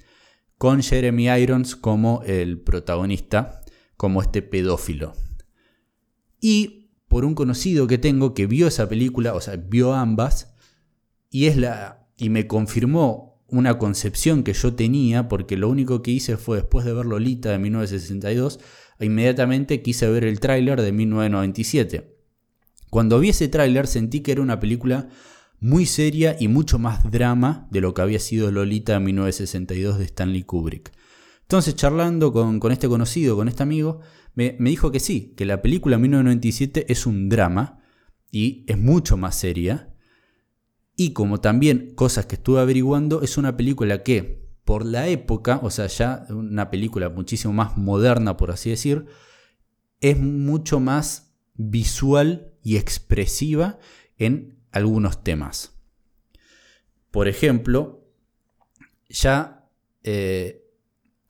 con 0.57 0.81
Jeremy 0.81 1.29
Irons 1.29 1.75
como 1.75 2.21
el 2.25 2.59
protagonista, 2.59 3.61
como 3.97 4.21
este 4.21 4.41
pedófilo. 4.41 5.13
Y 6.39 6.91
por 7.07 7.25
un 7.25 7.35
conocido 7.35 7.87
que 7.87 7.97
tengo 7.97 8.33
que 8.33 8.47
vio 8.47 8.67
esa 8.67 8.87
película, 8.89 9.33
o 9.33 9.41
sea, 9.41 9.55
vio 9.57 9.93
ambas, 9.93 10.55
y 11.29 11.45
es 11.45 11.57
la 11.57 12.07
y 12.17 12.29
me 12.29 12.45
confirmó 12.45 13.41
una 13.47 13.79
concepción 13.79 14.43
que 14.43 14.53
yo 14.53 14.75
tenía 14.75 15.27
porque 15.27 15.57
lo 15.57 15.69
único 15.69 16.03
que 16.03 16.11
hice 16.11 16.37
fue 16.37 16.57
después 16.57 16.85
de 16.85 16.93
ver 16.93 17.07
Lolita 17.07 17.49
de 17.49 17.57
1962 17.57 18.59
inmediatamente 18.99 19.81
quise 19.81 20.07
ver 20.07 20.23
el 20.23 20.39
tráiler 20.39 20.79
de 20.81 20.91
1997. 20.91 22.20
Cuando 22.91 23.21
vi 23.21 23.29
ese 23.29 23.47
tráiler 23.47 23.87
sentí 23.87 24.19
que 24.19 24.33
era 24.33 24.41
una 24.41 24.59
película 24.59 25.07
muy 25.61 25.85
seria 25.85 26.35
y 26.37 26.49
mucho 26.49 26.77
más 26.77 27.09
drama 27.09 27.69
de 27.71 27.79
lo 27.79 27.93
que 27.93 28.01
había 28.01 28.19
sido 28.19 28.51
Lolita 28.51 28.93
de 28.93 28.99
1962 28.99 29.97
de 29.97 30.03
Stanley 30.03 30.43
Kubrick. 30.43 30.91
Entonces 31.43 31.75
charlando 31.75 32.33
con, 32.33 32.59
este 32.69 32.89
conocido, 32.89 33.37
con 33.37 33.47
este 33.47 33.63
amigo, 33.63 34.01
me, 34.35 34.57
me 34.59 34.69
dijo 34.69 34.91
que 34.91 34.99
sí, 34.99 35.33
que 35.37 35.45
la 35.45 35.61
película 35.61 35.97
1997 35.97 36.91
es 36.91 37.05
un 37.05 37.29
drama 37.29 37.81
y 38.29 38.65
es 38.67 38.77
mucho 38.77 39.15
más 39.15 39.35
seria 39.35 39.95
y 40.97 41.13
como 41.13 41.39
también 41.39 41.93
cosas 41.95 42.25
que 42.25 42.35
estuve 42.35 42.59
averiguando, 42.59 43.21
es 43.21 43.37
una 43.37 43.55
película 43.55 44.03
que 44.03 44.51
por 44.65 44.85
la 44.85 45.07
época, 45.07 45.61
o 45.63 45.69
sea, 45.69 45.87
ya 45.87 46.25
una 46.29 46.69
película 46.69 47.07
muchísimo 47.07 47.53
más 47.53 47.77
moderna, 47.77 48.35
por 48.35 48.51
así 48.51 48.69
decir, 48.69 49.05
es 50.01 50.19
mucho 50.19 50.81
más 50.81 51.33
visual 51.55 52.50
y 52.63 52.77
expresiva 52.77 53.79
en 54.17 54.59
algunos 54.71 55.23
temas. 55.23 55.73
Por 57.11 57.27
ejemplo, 57.27 58.07
ya, 59.09 59.69
eh, 60.03 60.63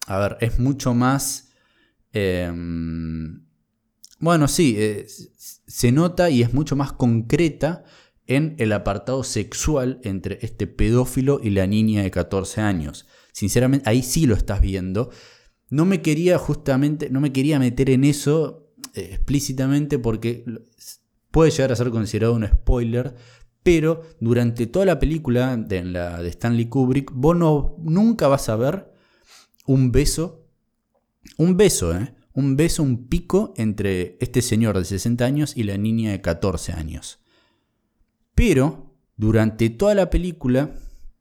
a 0.07 0.19
ver, 0.19 0.37
es 0.41 0.59
mucho 0.59 0.93
más... 0.93 1.49
Em, 2.13 3.45
bueno, 4.19 4.47
sí, 4.47 4.75
eh, 4.77 5.07
se 5.07 5.91
nota 5.91 6.29
y 6.29 6.43
es 6.43 6.53
mucho 6.53 6.75
más 6.75 6.93
concreta 6.93 7.83
en 8.27 8.55
el 8.59 8.71
apartado 8.71 9.23
sexual 9.23 9.99
entre 10.03 10.37
este 10.41 10.67
pedófilo 10.67 11.39
y 11.41 11.49
la 11.49 11.65
niña 11.65 12.03
de 12.03 12.11
14 12.11 12.61
años. 12.61 13.07
Sinceramente, 13.31 13.89
ahí 13.89 14.03
sí 14.03 14.25
lo 14.25 14.35
estás 14.35 14.61
viendo. 14.61 15.09
No 15.69 15.85
me 15.85 16.01
quería 16.01 16.37
justamente, 16.37 17.09
no 17.09 17.19
me 17.19 17.33
quería 17.33 17.57
meter 17.57 17.89
en 17.89 18.03
eso 18.03 18.73
eh, 18.93 19.09
explícitamente 19.13 19.97
porque 19.99 20.43
puede 21.31 21.51
llegar 21.51 21.71
a 21.71 21.75
ser 21.75 21.89
considerado 21.89 22.33
un 22.33 22.45
spoiler, 22.45 23.15
pero 23.63 24.01
durante 24.19 24.67
toda 24.67 24.85
la 24.85 24.99
película 24.99 25.57
de, 25.57 25.83
la 25.83 26.21
de 26.21 26.29
Stanley 26.29 26.65
Kubrick, 26.65 27.11
vos 27.13 27.35
no, 27.35 27.75
nunca 27.79 28.27
vas 28.27 28.49
a 28.49 28.55
ver 28.55 28.91
un 29.65 29.91
beso, 29.91 30.47
un 31.37 31.57
beso, 31.57 31.95
¿eh? 31.95 32.13
un 32.33 32.55
beso, 32.55 32.83
un 32.83 33.07
pico 33.07 33.53
entre 33.57 34.17
este 34.19 34.41
señor 34.41 34.77
de 34.77 34.85
60 34.85 35.25
años 35.25 35.53
y 35.55 35.63
la 35.63 35.77
niña 35.77 36.11
de 36.11 36.21
14 36.21 36.73
años. 36.73 37.19
Pero 38.35 38.95
durante 39.15 39.69
toda 39.69 39.93
la 39.93 40.09
película, 40.09 40.75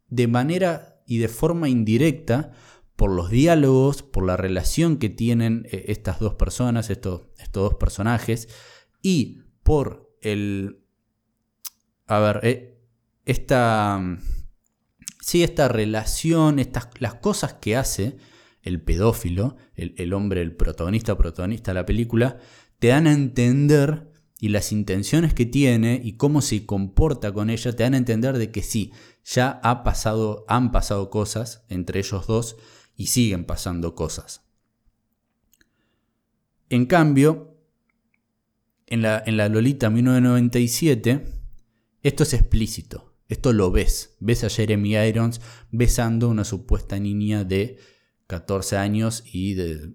de 0.09 0.27
manera 0.27 1.03
y 1.07 1.19
de 1.19 1.29
forma 1.29 1.69
indirecta, 1.69 2.53
por 2.97 3.11
los 3.11 3.31
diálogos, 3.31 4.03
por 4.03 4.25
la 4.27 4.37
relación 4.37 4.99
que 4.99 5.09
tienen 5.09 5.67
eh, 5.71 5.87
estas 5.89 6.21
dos 6.21 6.35
personas, 6.35 6.91
estos, 6.91 7.23
estos 7.39 7.71
dos 7.71 7.75
personajes, 7.75 8.49
y 9.03 9.39
por 9.71 10.19
el... 10.21 10.81
A 12.09 12.19
ver, 12.19 12.41
eh, 12.43 12.83
esta... 13.25 14.19
Sí, 15.21 15.45
esta 15.45 15.69
relación, 15.69 16.59
estas, 16.59 16.89
las 16.99 17.15
cosas 17.15 17.53
que 17.55 17.77
hace 17.77 18.17
el 18.63 18.83
pedófilo, 18.83 19.57
el, 19.77 19.95
el 19.97 20.13
hombre, 20.13 20.43
el 20.43 20.57
protagonista, 20.57 21.17
protagonista 21.17 21.71
de 21.71 21.77
la 21.77 21.87
película, 21.87 22.39
te 22.81 22.89
dan 22.89 23.07
a 23.07 23.13
entender 23.13 24.11
y 24.41 24.49
las 24.49 24.73
intenciones 24.73 25.35
que 25.35 25.47
tiene 25.47 26.01
y 26.03 26.15
cómo 26.15 26.43
se 26.43 26.67
comporta 26.67 27.33
con 27.33 27.49
ella 27.49 27.71
te 27.71 27.85
dan 27.85 27.95
a 27.95 27.99
entender 27.99 28.39
de 28.39 28.51
que 28.51 28.65
sí, 28.65 28.93
ya 29.23 29.61
ha 29.63 29.85
pasado, 29.85 30.45
han 30.49 30.73
pasado 30.73 31.11
cosas 31.11 31.65
entre 31.69 32.01
ellos 32.01 32.27
dos 32.27 32.57
y 32.97 33.07
siguen 33.07 33.45
pasando 33.45 33.95
cosas. 33.95 34.43
En 36.71 36.87
cambio, 36.87 37.50
en 38.91 39.03
la, 39.03 39.23
en 39.25 39.37
la 39.37 39.49
Lolita 39.49 39.89
1997, 39.89 41.25
esto 42.03 42.23
es 42.23 42.35
explícito, 42.35 43.15
esto 43.29 43.53
lo 43.53 43.71
ves, 43.71 44.17
ves 44.21 44.45
a 44.45 44.51
Jeremy 44.51 44.97
Irons 44.97 45.41
besando 45.71 46.27
a 46.27 46.31
una 46.31 46.45
supuesta 46.45 46.99
niña 46.99 47.45
de 47.45 47.79
14 48.27 48.77
años 48.77 49.25
y 49.33 49.55
de 49.55 49.95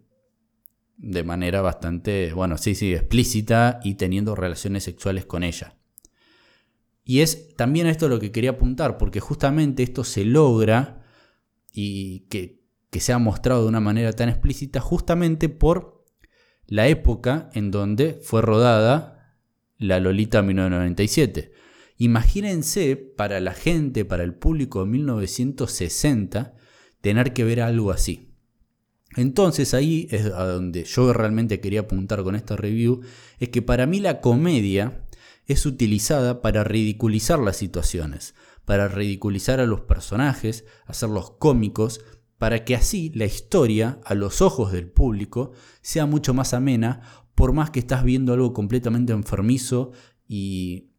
de 0.98 1.24
manera 1.24 1.62
bastante, 1.62 2.34
bueno, 2.34 2.58
sí, 2.58 2.76
sí, 2.76 2.94
explícita 2.94 3.80
y 3.84 3.96
teniendo 3.96 4.36
relaciones 4.36 4.84
sexuales 4.84 5.26
con 5.26 5.44
ella. 5.44 5.78
Y 7.04 7.20
es 7.20 7.56
también 7.56 7.88
esto 7.88 8.08
lo 8.08 8.20
que 8.20 8.32
quería 8.32 8.52
apuntar, 8.52 8.98
porque 8.98 9.20
justamente 9.20 9.84
esto 9.84 10.04
se 10.04 10.26
logra 10.26 11.06
y 11.72 12.22
que, 12.30 12.64
que 12.90 13.00
se 13.00 13.14
ha 13.14 13.20
mostrado 13.20 13.64
de 13.64 13.70
una 13.70 13.80
manera 13.80 14.14
tan 14.14 14.30
explícita 14.30 14.80
justamente 14.80 15.50
por 15.50 15.95
la 16.68 16.88
época 16.88 17.50
en 17.54 17.72
donde 17.72 18.20
fue 18.22 18.42
rodada 18.42 19.38
la 19.78 20.00
Lolita 20.00 20.42
1997. 20.42 21.52
Imagínense 21.98 22.96
para 22.96 23.40
la 23.40 23.54
gente, 23.54 24.06
para 24.06 24.24
el 24.24 24.34
público 24.34 24.84
de 24.84 24.92
1960, 24.92 26.56
tener 27.02 27.34
que 27.34 27.44
ver 27.44 27.62
algo 27.62 27.92
así. 27.92 28.32
Entonces 29.16 29.74
ahí 29.74 30.08
es 30.12 30.26
a 30.26 30.46
donde 30.46 30.84
yo 30.84 31.14
realmente 31.14 31.62
quería 31.62 31.82
apuntar 31.82 32.24
con 32.24 32.36
esta 32.36 32.56
review, 32.58 33.02
es 33.40 33.50
que 33.50 33.62
para 33.62 33.86
mí 33.86 34.00
la 34.00 34.20
comedia 34.20 35.06
es 35.46 35.66
utilizada 35.66 36.42
para 36.42 36.64
ridiculizar 36.64 37.40
las 37.40 37.56
situaciones, 37.56 38.36
para 38.66 38.88
ridiculizar 38.88 39.60
a 39.60 39.66
los 39.66 39.82
personajes, 39.82 40.66
hacerlos 40.86 41.32
cómicos, 41.32 42.02
para 42.38 42.66
que 42.66 42.76
así 42.76 43.12
la 43.16 43.26
historia, 43.26 44.00
a 44.06 44.14
los 44.14 44.42
ojos 44.42 44.72
del 44.72 44.90
público, 44.90 45.54
sea 45.82 46.06
mucho 46.06 46.34
más 46.34 46.54
amena, 46.54 47.02
por 47.36 47.54
más 47.54 47.70
que 47.70 47.80
estás 47.80 48.04
viendo 48.04 48.34
algo 48.34 48.54
completamente 48.54 49.14
enfermizo 49.14 49.92
y, 50.28 50.90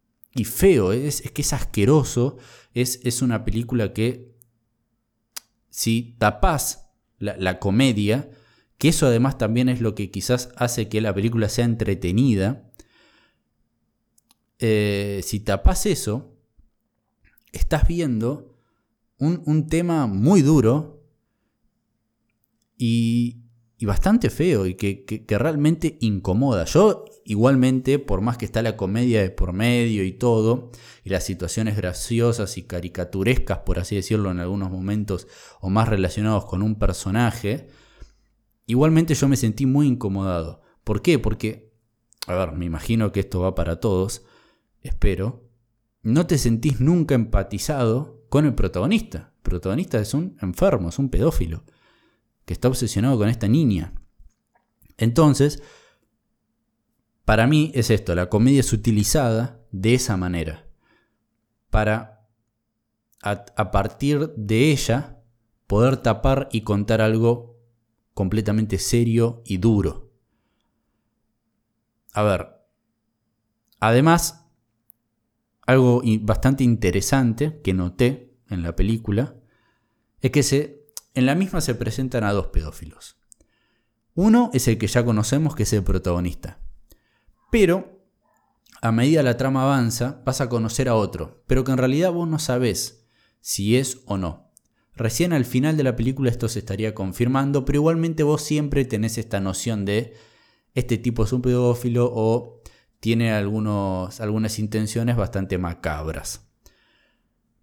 feo, 0.44 0.92
es, 0.92 1.22
que 1.22 1.42
es 1.42 1.52
asqueroso, 1.52 2.36
es, 2.74 3.00
es, 3.04 3.22
una 3.22 3.44
película 3.44 3.92
que 3.92 4.34
si 5.70 6.16
tapas 6.18 6.90
la 7.18 7.58
comedia, 7.58 8.30
que 8.78 8.88
eso 8.88 9.06
además 9.06 9.38
también 9.38 9.68
es 9.68 9.80
lo 9.80 9.94
que 9.94 10.10
quizás 10.10 10.50
hace 10.56 10.88
que 10.88 11.00
la 11.00 11.14
película 11.14 11.48
sea 11.48 11.64
entretenida, 11.64 12.70
eh, 14.58 15.20
si 15.22 15.40
tapas 15.40 15.86
eso, 15.86 16.34
estás 17.52 17.86
viendo 17.86 18.54
un, 19.18 19.66
tema 19.66 20.06
muy 20.06 20.42
duro 20.42 20.95
y, 22.76 23.42
bastante 23.82 24.30
feo 24.30 24.66
y 24.66 24.74
que, 24.74 25.04
que, 25.04 25.38
realmente 25.38 25.98
incomoda. 26.00 26.64
Yo 26.64 27.04
igualmente, 27.24 27.98
por 27.98 28.20
más 28.20 28.38
que 28.38 28.44
está 28.44 28.62
la 28.62 28.76
comedia 28.76 29.20
de 29.22 29.30
por 29.30 29.52
medio 29.52 30.04
y 30.04 30.12
todo, 30.12 30.70
y 31.04 31.10
las 31.10 31.24
situaciones 31.24 31.76
graciosas 31.76 32.56
y 32.58 32.62
caricaturescas, 32.62 33.58
por 33.58 33.78
así 33.78 33.96
decirlo, 33.96 34.30
en 34.30 34.40
algunos 34.40 34.70
momentos, 34.70 35.26
o 35.60 35.68
más 35.70 35.88
relacionados 35.88 36.46
con 36.46 36.62
un 36.62 36.78
personaje, 36.78 37.68
igualmente 38.66 39.14
yo 39.14 39.28
me 39.28 39.36
sentí 39.36 39.66
muy 39.66 39.86
incomodado. 39.86 40.62
¿Por 40.84 41.02
qué? 41.02 41.18
Porque, 41.18 41.72
a 42.26 42.34
ver, 42.34 42.52
me 42.52 42.64
imagino 42.64 43.12
que 43.12 43.20
esto 43.20 43.40
va 43.40 43.54
para 43.54 43.80
todos, 43.80 44.24
espero, 44.82 45.48
no 46.02 46.26
te 46.26 46.38
sentís 46.38 46.80
nunca 46.80 47.16
empatizado 47.16 48.24
con 48.28 48.46
el 48.46 48.54
protagonista. 48.54 49.32
El 49.36 49.42
protagonista 49.42 49.98
es 49.98 50.14
un 50.14 50.36
enfermo, 50.40 50.88
es 50.88 50.98
un 51.00 51.08
pedófilo, 51.08 51.64
que 52.46 52.54
está 52.54 52.68
obsesionado 52.68 53.18
con 53.18 53.28
esta 53.28 53.48
niña. 53.48 53.92
Entonces, 54.96 55.62
para 57.26 57.46
mí 57.46 57.72
es 57.74 57.90
esto, 57.90 58.14
la 58.14 58.30
comedia 58.30 58.60
es 58.60 58.72
utilizada 58.72 59.60
de 59.72 59.94
esa 59.94 60.16
manera, 60.16 60.66
para 61.70 62.16
a, 63.20 63.70
partir 63.72 64.32
de 64.36 64.70
ella 64.70 65.20
poder 65.66 65.96
tapar 65.96 66.48
y 66.52 66.60
contar 66.60 67.00
algo 67.00 67.58
completamente 68.14 68.78
serio 68.78 69.42
y 69.44 69.56
duro. 69.58 70.12
A 72.12 72.22
ver, 72.22 72.48
además, 73.80 74.46
algo 75.62 76.02
bastante 76.20 76.62
interesante 76.62 77.60
que 77.62 77.74
noté 77.74 78.38
en 78.48 78.62
la 78.62 78.76
película 78.76 79.34
es 80.20 80.30
que 80.30 80.44
se, 80.44 80.75
en 81.16 81.26
la 81.26 81.34
misma 81.34 81.60
se 81.60 81.74
presentan 81.74 82.24
a 82.24 82.32
dos 82.32 82.48
pedófilos. 82.48 83.16
Uno 84.14 84.50
es 84.52 84.68
el 84.68 84.78
que 84.78 84.86
ya 84.86 85.04
conocemos, 85.04 85.56
que 85.56 85.64
es 85.64 85.72
el 85.72 85.82
protagonista. 85.82 86.60
Pero, 87.50 88.02
a 88.82 88.92
medida 88.92 89.22
la 89.22 89.38
trama 89.38 89.62
avanza, 89.62 90.22
vas 90.26 90.42
a 90.42 90.48
conocer 90.50 90.88
a 90.90 90.94
otro, 90.94 91.42
pero 91.46 91.64
que 91.64 91.72
en 91.72 91.78
realidad 91.78 92.12
vos 92.12 92.28
no 92.28 92.38
sabés 92.38 93.06
si 93.40 93.76
es 93.78 94.02
o 94.04 94.18
no. 94.18 94.52
Recién 94.94 95.32
al 95.32 95.46
final 95.46 95.78
de 95.78 95.84
la 95.84 95.96
película 95.96 96.30
esto 96.30 96.48
se 96.50 96.58
estaría 96.58 96.94
confirmando, 96.94 97.64
pero 97.64 97.78
igualmente 97.78 98.22
vos 98.22 98.42
siempre 98.42 98.84
tenés 98.84 99.16
esta 99.16 99.40
noción 99.40 99.86
de 99.86 100.14
este 100.74 100.98
tipo 100.98 101.24
es 101.24 101.32
un 101.32 101.40
pedófilo 101.40 102.10
o 102.12 102.60
tiene 103.00 103.32
algunos, 103.32 104.20
algunas 104.20 104.58
intenciones 104.58 105.16
bastante 105.16 105.56
macabras. 105.56 106.46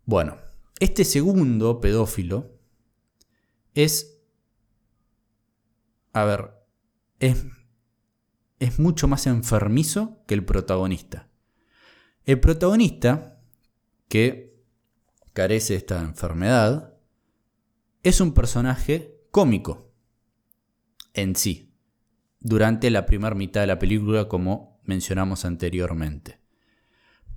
Bueno, 0.05 0.37
este 0.79 1.05
segundo 1.05 1.79
pedófilo 1.81 2.53
es, 3.73 4.19
a 6.13 6.23
ver, 6.25 6.51
es, 7.19 7.45
es 8.59 8.79
mucho 8.79 9.07
más 9.07 9.27
enfermizo 9.27 10.23
que 10.27 10.33
el 10.33 10.45
protagonista. 10.45 11.29
El 12.25 12.39
protagonista, 12.39 13.41
que 14.07 14.63
carece 15.33 15.73
de 15.73 15.79
esta 15.79 15.99
enfermedad, 15.99 16.93
es 18.03 18.21
un 18.21 18.33
personaje 18.33 19.21
cómico 19.31 19.93
en 21.13 21.35
sí, 21.35 21.73
durante 22.39 22.89
la 22.89 23.05
primera 23.05 23.35
mitad 23.35 23.61
de 23.61 23.67
la 23.67 23.79
película 23.79 24.27
como 24.27 24.79
mencionamos 24.83 25.45
anteriormente. 25.45 26.39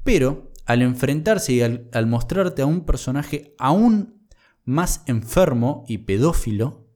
Pero 0.03 0.53
al 0.67 0.83
enfrentarse 0.83 1.53
y 1.53 1.63
al, 1.63 2.07
mostrarte 2.07 2.63
a 2.63 2.67
un 2.67 2.85
personaje 2.85 3.55
aún 3.59 4.16
más 4.67 5.03
enfermo 5.07 5.85
y 5.89 5.99
pedófilo, 5.99 6.87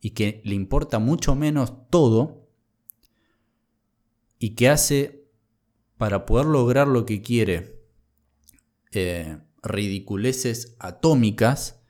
y 0.00 0.10
que 0.10 0.40
le 0.44 0.54
importa 0.54 1.00
mucho 1.00 1.34
menos 1.34 1.88
todo, 1.90 2.48
y 4.38 4.50
que 4.54 4.68
hace 4.68 5.28
para 5.96 6.24
poder 6.24 6.46
lograr 6.46 6.86
lo 6.86 7.04
que 7.04 7.20
quiere 7.20 7.84
eh, 8.92 9.38
ridiculeces 9.62 10.76
atómicas, 10.78 11.82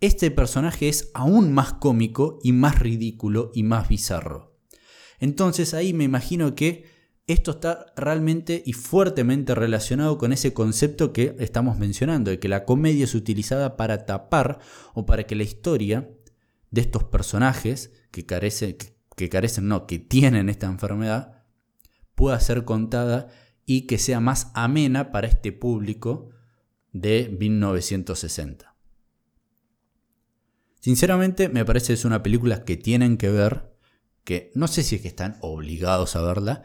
este 0.00 0.30
personaje 0.30 0.88
es 0.88 1.10
aún 1.14 1.52
más 1.52 1.74
cómico 1.74 2.38
y 2.42 2.52
más 2.52 2.78
ridículo 2.78 3.50
y 3.54 3.62
más 3.62 3.88
bizarro. 3.88 4.58
Entonces 5.18 5.74
ahí 5.74 5.92
me 5.92 6.04
imagino 6.04 6.54
que 6.54 6.95
esto 7.26 7.52
está 7.52 7.92
realmente 7.96 8.62
y 8.64 8.72
fuertemente 8.72 9.54
relacionado 9.54 10.16
con 10.16 10.32
ese 10.32 10.54
concepto 10.54 11.12
que 11.12 11.34
estamos 11.40 11.76
mencionando, 11.76 12.30
de 12.30 12.38
que 12.38 12.48
la 12.48 12.64
comedia 12.64 13.04
es 13.04 13.14
utilizada 13.14 13.76
para 13.76 14.06
tapar 14.06 14.60
o 14.94 15.06
para 15.06 15.24
que 15.24 15.34
la 15.34 15.42
historia 15.42 16.08
de 16.70 16.80
estos 16.80 17.04
personajes 17.04 17.92
que 18.12 18.26
carecen, 18.26 18.76
que 19.16 19.28
carecen, 19.28 19.66
no, 19.66 19.86
que 19.86 19.98
tienen 19.98 20.48
esta 20.48 20.66
enfermedad, 20.66 21.42
pueda 22.14 22.38
ser 22.38 22.64
contada 22.64 23.28
y 23.64 23.82
que 23.82 23.98
sea 23.98 24.20
más 24.20 24.52
amena 24.54 25.10
para 25.10 25.26
este 25.26 25.50
público 25.50 26.30
de 26.92 27.36
1960. 27.38 28.76
Sinceramente 30.78 31.48
me 31.48 31.64
parece 31.64 31.88
que 31.88 31.92
es 31.94 32.04
una 32.04 32.22
película 32.22 32.64
que 32.64 32.76
tienen 32.76 33.16
que 33.16 33.30
ver 33.30 33.76
que 34.26 34.50
no 34.54 34.66
sé 34.66 34.82
si 34.82 34.96
es 34.96 35.02
que 35.02 35.08
están 35.08 35.38
obligados 35.40 36.16
a 36.16 36.22
verla, 36.22 36.64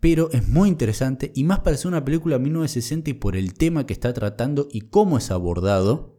pero 0.00 0.30
es 0.32 0.48
muy 0.48 0.70
interesante 0.70 1.30
y 1.34 1.44
más 1.44 1.60
para 1.60 1.76
ser 1.76 1.88
una 1.88 2.04
película 2.04 2.38
de 2.38 2.44
1960 2.44 3.10
y 3.10 3.14
por 3.14 3.36
el 3.36 3.54
tema 3.54 3.86
que 3.86 3.92
está 3.92 4.12
tratando 4.14 4.66
y 4.72 4.80
cómo 4.82 5.18
es 5.18 5.30
abordado. 5.30 6.18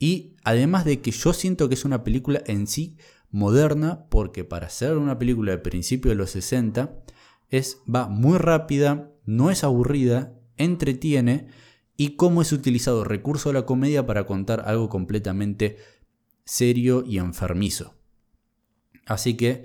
Y 0.00 0.36
además 0.44 0.84
de 0.84 1.00
que 1.00 1.12
yo 1.12 1.32
siento 1.32 1.68
que 1.68 1.74
es 1.74 1.84
una 1.84 2.04
película 2.04 2.42
en 2.46 2.66
sí 2.66 2.96
moderna, 3.30 4.06
porque 4.10 4.44
para 4.44 4.68
ser 4.68 4.96
una 4.96 5.18
película 5.18 5.52
de 5.52 5.58
principio 5.58 6.10
de 6.10 6.16
los 6.16 6.30
60 6.30 7.02
es, 7.50 7.78
va 7.92 8.08
muy 8.08 8.38
rápida, 8.38 9.12
no 9.24 9.50
es 9.50 9.62
aburrida, 9.64 10.34
entretiene 10.56 11.48
y 11.96 12.16
cómo 12.16 12.42
es 12.42 12.52
utilizado 12.52 13.04
recurso 13.04 13.48
de 13.50 13.54
la 13.54 13.66
comedia 13.66 14.06
para 14.06 14.26
contar 14.26 14.64
algo 14.66 14.88
completamente 14.88 15.78
serio 16.44 17.04
y 17.06 17.18
enfermizo. 17.18 17.94
Así 19.06 19.34
que 19.34 19.64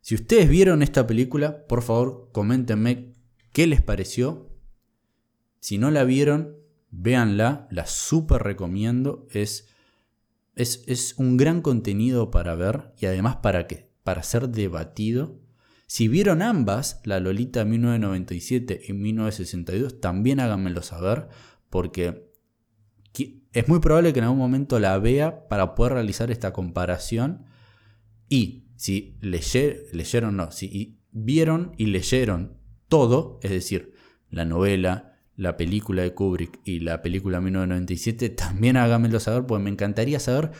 si 0.00 0.14
ustedes 0.14 0.48
vieron 0.48 0.82
esta 0.82 1.06
película, 1.06 1.66
por 1.66 1.82
favor, 1.82 2.30
coméntenme 2.32 3.12
qué 3.52 3.66
les 3.66 3.82
pareció. 3.82 4.50
Si 5.60 5.78
no 5.78 5.90
la 5.90 6.04
vieron, 6.04 6.56
véanla, 6.90 7.68
la 7.70 7.86
súper 7.86 8.42
recomiendo. 8.42 9.26
Es, 9.30 9.68
es, 10.54 10.84
es, 10.86 11.14
un 11.18 11.36
gran 11.36 11.60
contenido 11.60 12.30
para 12.30 12.54
ver 12.54 12.92
y 12.98 13.06
además 13.06 13.36
para, 13.36 13.66
que, 13.66 13.90
para 14.02 14.22
ser 14.22 14.48
debatido. 14.48 15.38
Si 15.86 16.08
vieron 16.08 16.40
ambas, 16.40 17.00
la 17.04 17.20
Lolita 17.20 17.64
1997 17.64 18.80
y 18.88 18.92
1962, 18.92 20.00
también 20.00 20.40
háganmelo 20.40 20.82
saber 20.82 21.28
porque 21.68 22.30
es 23.52 23.68
muy 23.68 23.80
probable 23.80 24.12
que 24.12 24.20
en 24.20 24.24
algún 24.24 24.38
momento 24.38 24.78
la 24.78 24.96
vea 24.98 25.48
para 25.48 25.74
poder 25.74 25.94
realizar 25.94 26.30
esta 26.30 26.52
comparación 26.52 27.44
y 28.28 28.69
si 28.80 29.18
leyeron, 29.20 30.38
no, 30.38 30.50
si 30.52 30.96
vieron 31.12 31.74
y 31.76 31.84
leyeron 31.84 32.56
todo, 32.88 33.38
es 33.42 33.50
decir, 33.50 33.92
la 34.30 34.46
novela, 34.46 35.18
la 35.36 35.58
película 35.58 36.00
de 36.00 36.14
Kubrick 36.14 36.60
y 36.64 36.80
la 36.80 37.02
película 37.02 37.42
1997, 37.42 38.30
también 38.30 38.78
háganmelo 38.78 39.20
saber, 39.20 39.44
porque 39.44 39.64
me 39.64 39.68
encantaría 39.68 40.18
saber 40.18 40.52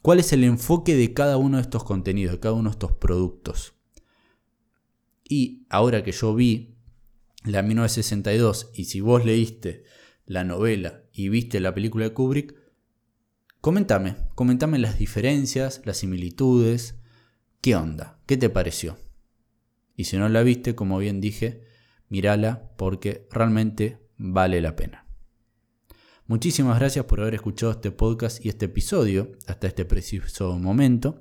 cuál 0.00 0.20
es 0.20 0.32
el 0.32 0.44
enfoque 0.44 0.94
de 0.94 1.12
cada 1.12 1.38
uno 1.38 1.56
de 1.56 1.62
estos 1.62 1.82
contenidos, 1.82 2.34
de 2.34 2.38
cada 2.38 2.54
uno 2.54 2.70
de 2.70 2.74
estos 2.74 2.92
productos. 2.92 3.74
Y 5.28 5.66
ahora 5.68 6.04
que 6.04 6.12
yo 6.12 6.36
vi 6.36 6.76
la 7.42 7.62
1962 7.62 8.70
y 8.74 8.84
si 8.84 9.00
vos 9.00 9.24
leíste 9.24 9.82
la 10.24 10.44
novela 10.44 11.02
y 11.12 11.30
viste 11.30 11.58
la 11.58 11.74
película 11.74 12.04
de 12.04 12.12
Kubrick, 12.12 12.54
comentame, 13.60 14.14
comentame 14.36 14.78
las 14.78 15.00
diferencias, 15.00 15.82
las 15.84 15.96
similitudes, 15.96 17.00
¿Qué 17.66 17.74
onda? 17.74 18.20
¿Qué 18.26 18.36
te 18.36 18.48
pareció? 18.48 18.96
Y 19.96 20.04
si 20.04 20.16
no 20.16 20.28
la 20.28 20.44
viste, 20.44 20.76
como 20.76 20.98
bien 20.98 21.20
dije, 21.20 21.64
mírala 22.08 22.70
porque 22.76 23.26
realmente 23.28 23.98
vale 24.16 24.60
la 24.60 24.76
pena. 24.76 25.08
Muchísimas 26.28 26.78
gracias 26.78 27.06
por 27.06 27.20
haber 27.20 27.34
escuchado 27.34 27.72
este 27.72 27.90
podcast 27.90 28.46
y 28.46 28.50
este 28.50 28.66
episodio 28.66 29.32
hasta 29.48 29.66
este 29.66 29.84
preciso 29.84 30.56
momento. 30.60 31.20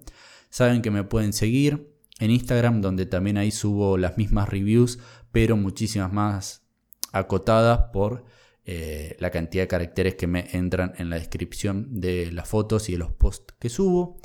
Saben 0.52 0.84
que 0.84 0.92
me 0.92 1.04
pueden 1.04 1.34
seguir 1.34 1.92
en 2.20 2.30
Instagram 2.30 2.80
donde 2.80 3.08
también 3.08 3.40
ahí 3.40 3.50
subo 3.50 3.98
las 3.98 4.16
mismas 4.16 4.48
reviews 4.48 5.00
pero 5.32 5.58
muchísimas 5.58 6.14
más 6.14 6.68
acotadas 7.12 7.90
por 7.92 8.24
eh, 8.66 9.16
la 9.18 9.32
cantidad 9.32 9.64
de 9.64 9.68
caracteres 9.68 10.14
que 10.14 10.28
me 10.28 10.48
entran 10.52 10.94
en 11.00 11.10
la 11.10 11.16
descripción 11.16 12.00
de 12.00 12.32
las 12.32 12.48
fotos 12.48 12.88
y 12.90 12.92
de 12.92 13.00
los 13.00 13.14
posts 13.14 13.56
que 13.58 13.70
subo. 13.70 14.20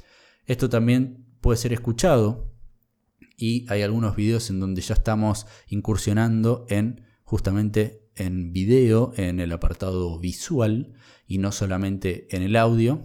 Esto 0.45 0.69
también 0.69 1.30
puede 1.41 1.57
ser 1.57 1.73
escuchado 1.73 2.53
y 3.37 3.67
hay 3.71 3.83
algunos 3.83 4.17
videos 4.17 4.51
en 4.51 4.61
donde 4.61 4.83
ya 4.83 4.95
estamos 4.95 5.47
incursionando 5.69 6.67
en 6.69 7.05
justamente 7.25 8.09
en 8.17 8.53
video, 8.53 9.13
en 9.17 9.41
el 9.41 9.53
apartado 9.53 10.19
visual 10.19 10.93
y 11.27 11.39
no 11.39 11.53
solamente 11.53 12.27
en 12.35 12.43
el 12.43 12.57
audio. 12.57 13.03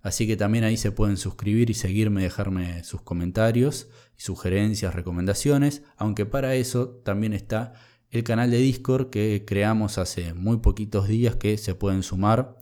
Así 0.00 0.26
que 0.26 0.36
también 0.36 0.64
ahí 0.64 0.76
se 0.76 0.90
pueden 0.90 1.16
suscribir 1.16 1.70
y 1.70 1.74
seguirme, 1.74 2.22
dejarme 2.22 2.82
sus 2.82 3.02
comentarios 3.02 3.88
sugerencias, 4.22 4.94
recomendaciones, 4.94 5.82
aunque 5.96 6.26
para 6.26 6.54
eso 6.54 6.88
también 7.04 7.32
está 7.32 7.74
el 8.10 8.22
canal 8.22 8.50
de 8.50 8.58
Discord 8.58 9.10
que 9.10 9.44
creamos 9.44 9.98
hace 9.98 10.32
muy 10.34 10.58
poquitos 10.58 11.08
días 11.08 11.34
que 11.34 11.58
se 11.58 11.74
pueden 11.74 12.04
sumar 12.04 12.58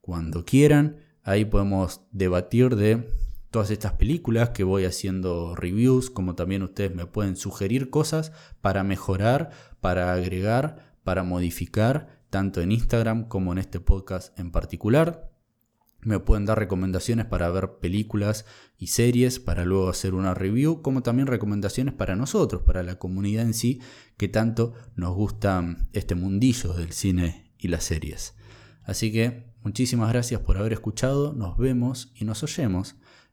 cuando 0.00 0.44
quieran. 0.44 0.98
Ahí 1.24 1.44
podemos 1.44 2.02
debatir 2.12 2.76
de 2.76 3.10
todas 3.52 3.70
estas 3.70 3.92
películas 3.92 4.50
que 4.50 4.64
voy 4.64 4.86
haciendo 4.86 5.54
reviews, 5.54 6.08
como 6.08 6.34
también 6.34 6.62
ustedes 6.62 6.92
me 6.94 7.04
pueden 7.04 7.36
sugerir 7.36 7.90
cosas 7.90 8.32
para 8.62 8.82
mejorar, 8.82 9.50
para 9.80 10.14
agregar, 10.14 10.96
para 11.04 11.22
modificar, 11.22 12.22
tanto 12.30 12.62
en 12.62 12.72
Instagram 12.72 13.28
como 13.28 13.52
en 13.52 13.58
este 13.58 13.78
podcast 13.78 14.36
en 14.40 14.52
particular. 14.52 15.30
Me 16.00 16.18
pueden 16.18 16.46
dar 16.46 16.58
recomendaciones 16.58 17.26
para 17.26 17.50
ver 17.50 17.78
películas 17.78 18.46
y 18.78 18.86
series 18.86 19.38
para 19.38 19.66
luego 19.66 19.90
hacer 19.90 20.14
una 20.14 20.32
review, 20.32 20.80
como 20.80 21.02
también 21.02 21.26
recomendaciones 21.26 21.92
para 21.92 22.16
nosotros, 22.16 22.62
para 22.62 22.82
la 22.82 22.98
comunidad 22.98 23.44
en 23.44 23.52
sí, 23.52 23.82
que 24.16 24.28
tanto 24.28 24.72
nos 24.96 25.14
gusta 25.14 25.76
este 25.92 26.14
mundillo 26.14 26.72
del 26.72 26.92
cine 26.92 27.52
y 27.58 27.68
las 27.68 27.84
series. 27.84 28.34
Así 28.82 29.12
que 29.12 29.44
muchísimas 29.62 30.08
gracias 30.08 30.40
por 30.40 30.56
haber 30.56 30.72
escuchado, 30.72 31.34
nos 31.34 31.58
vemos 31.58 32.12
y 32.14 32.24
nos 32.24 32.42
oyemos 32.42 32.96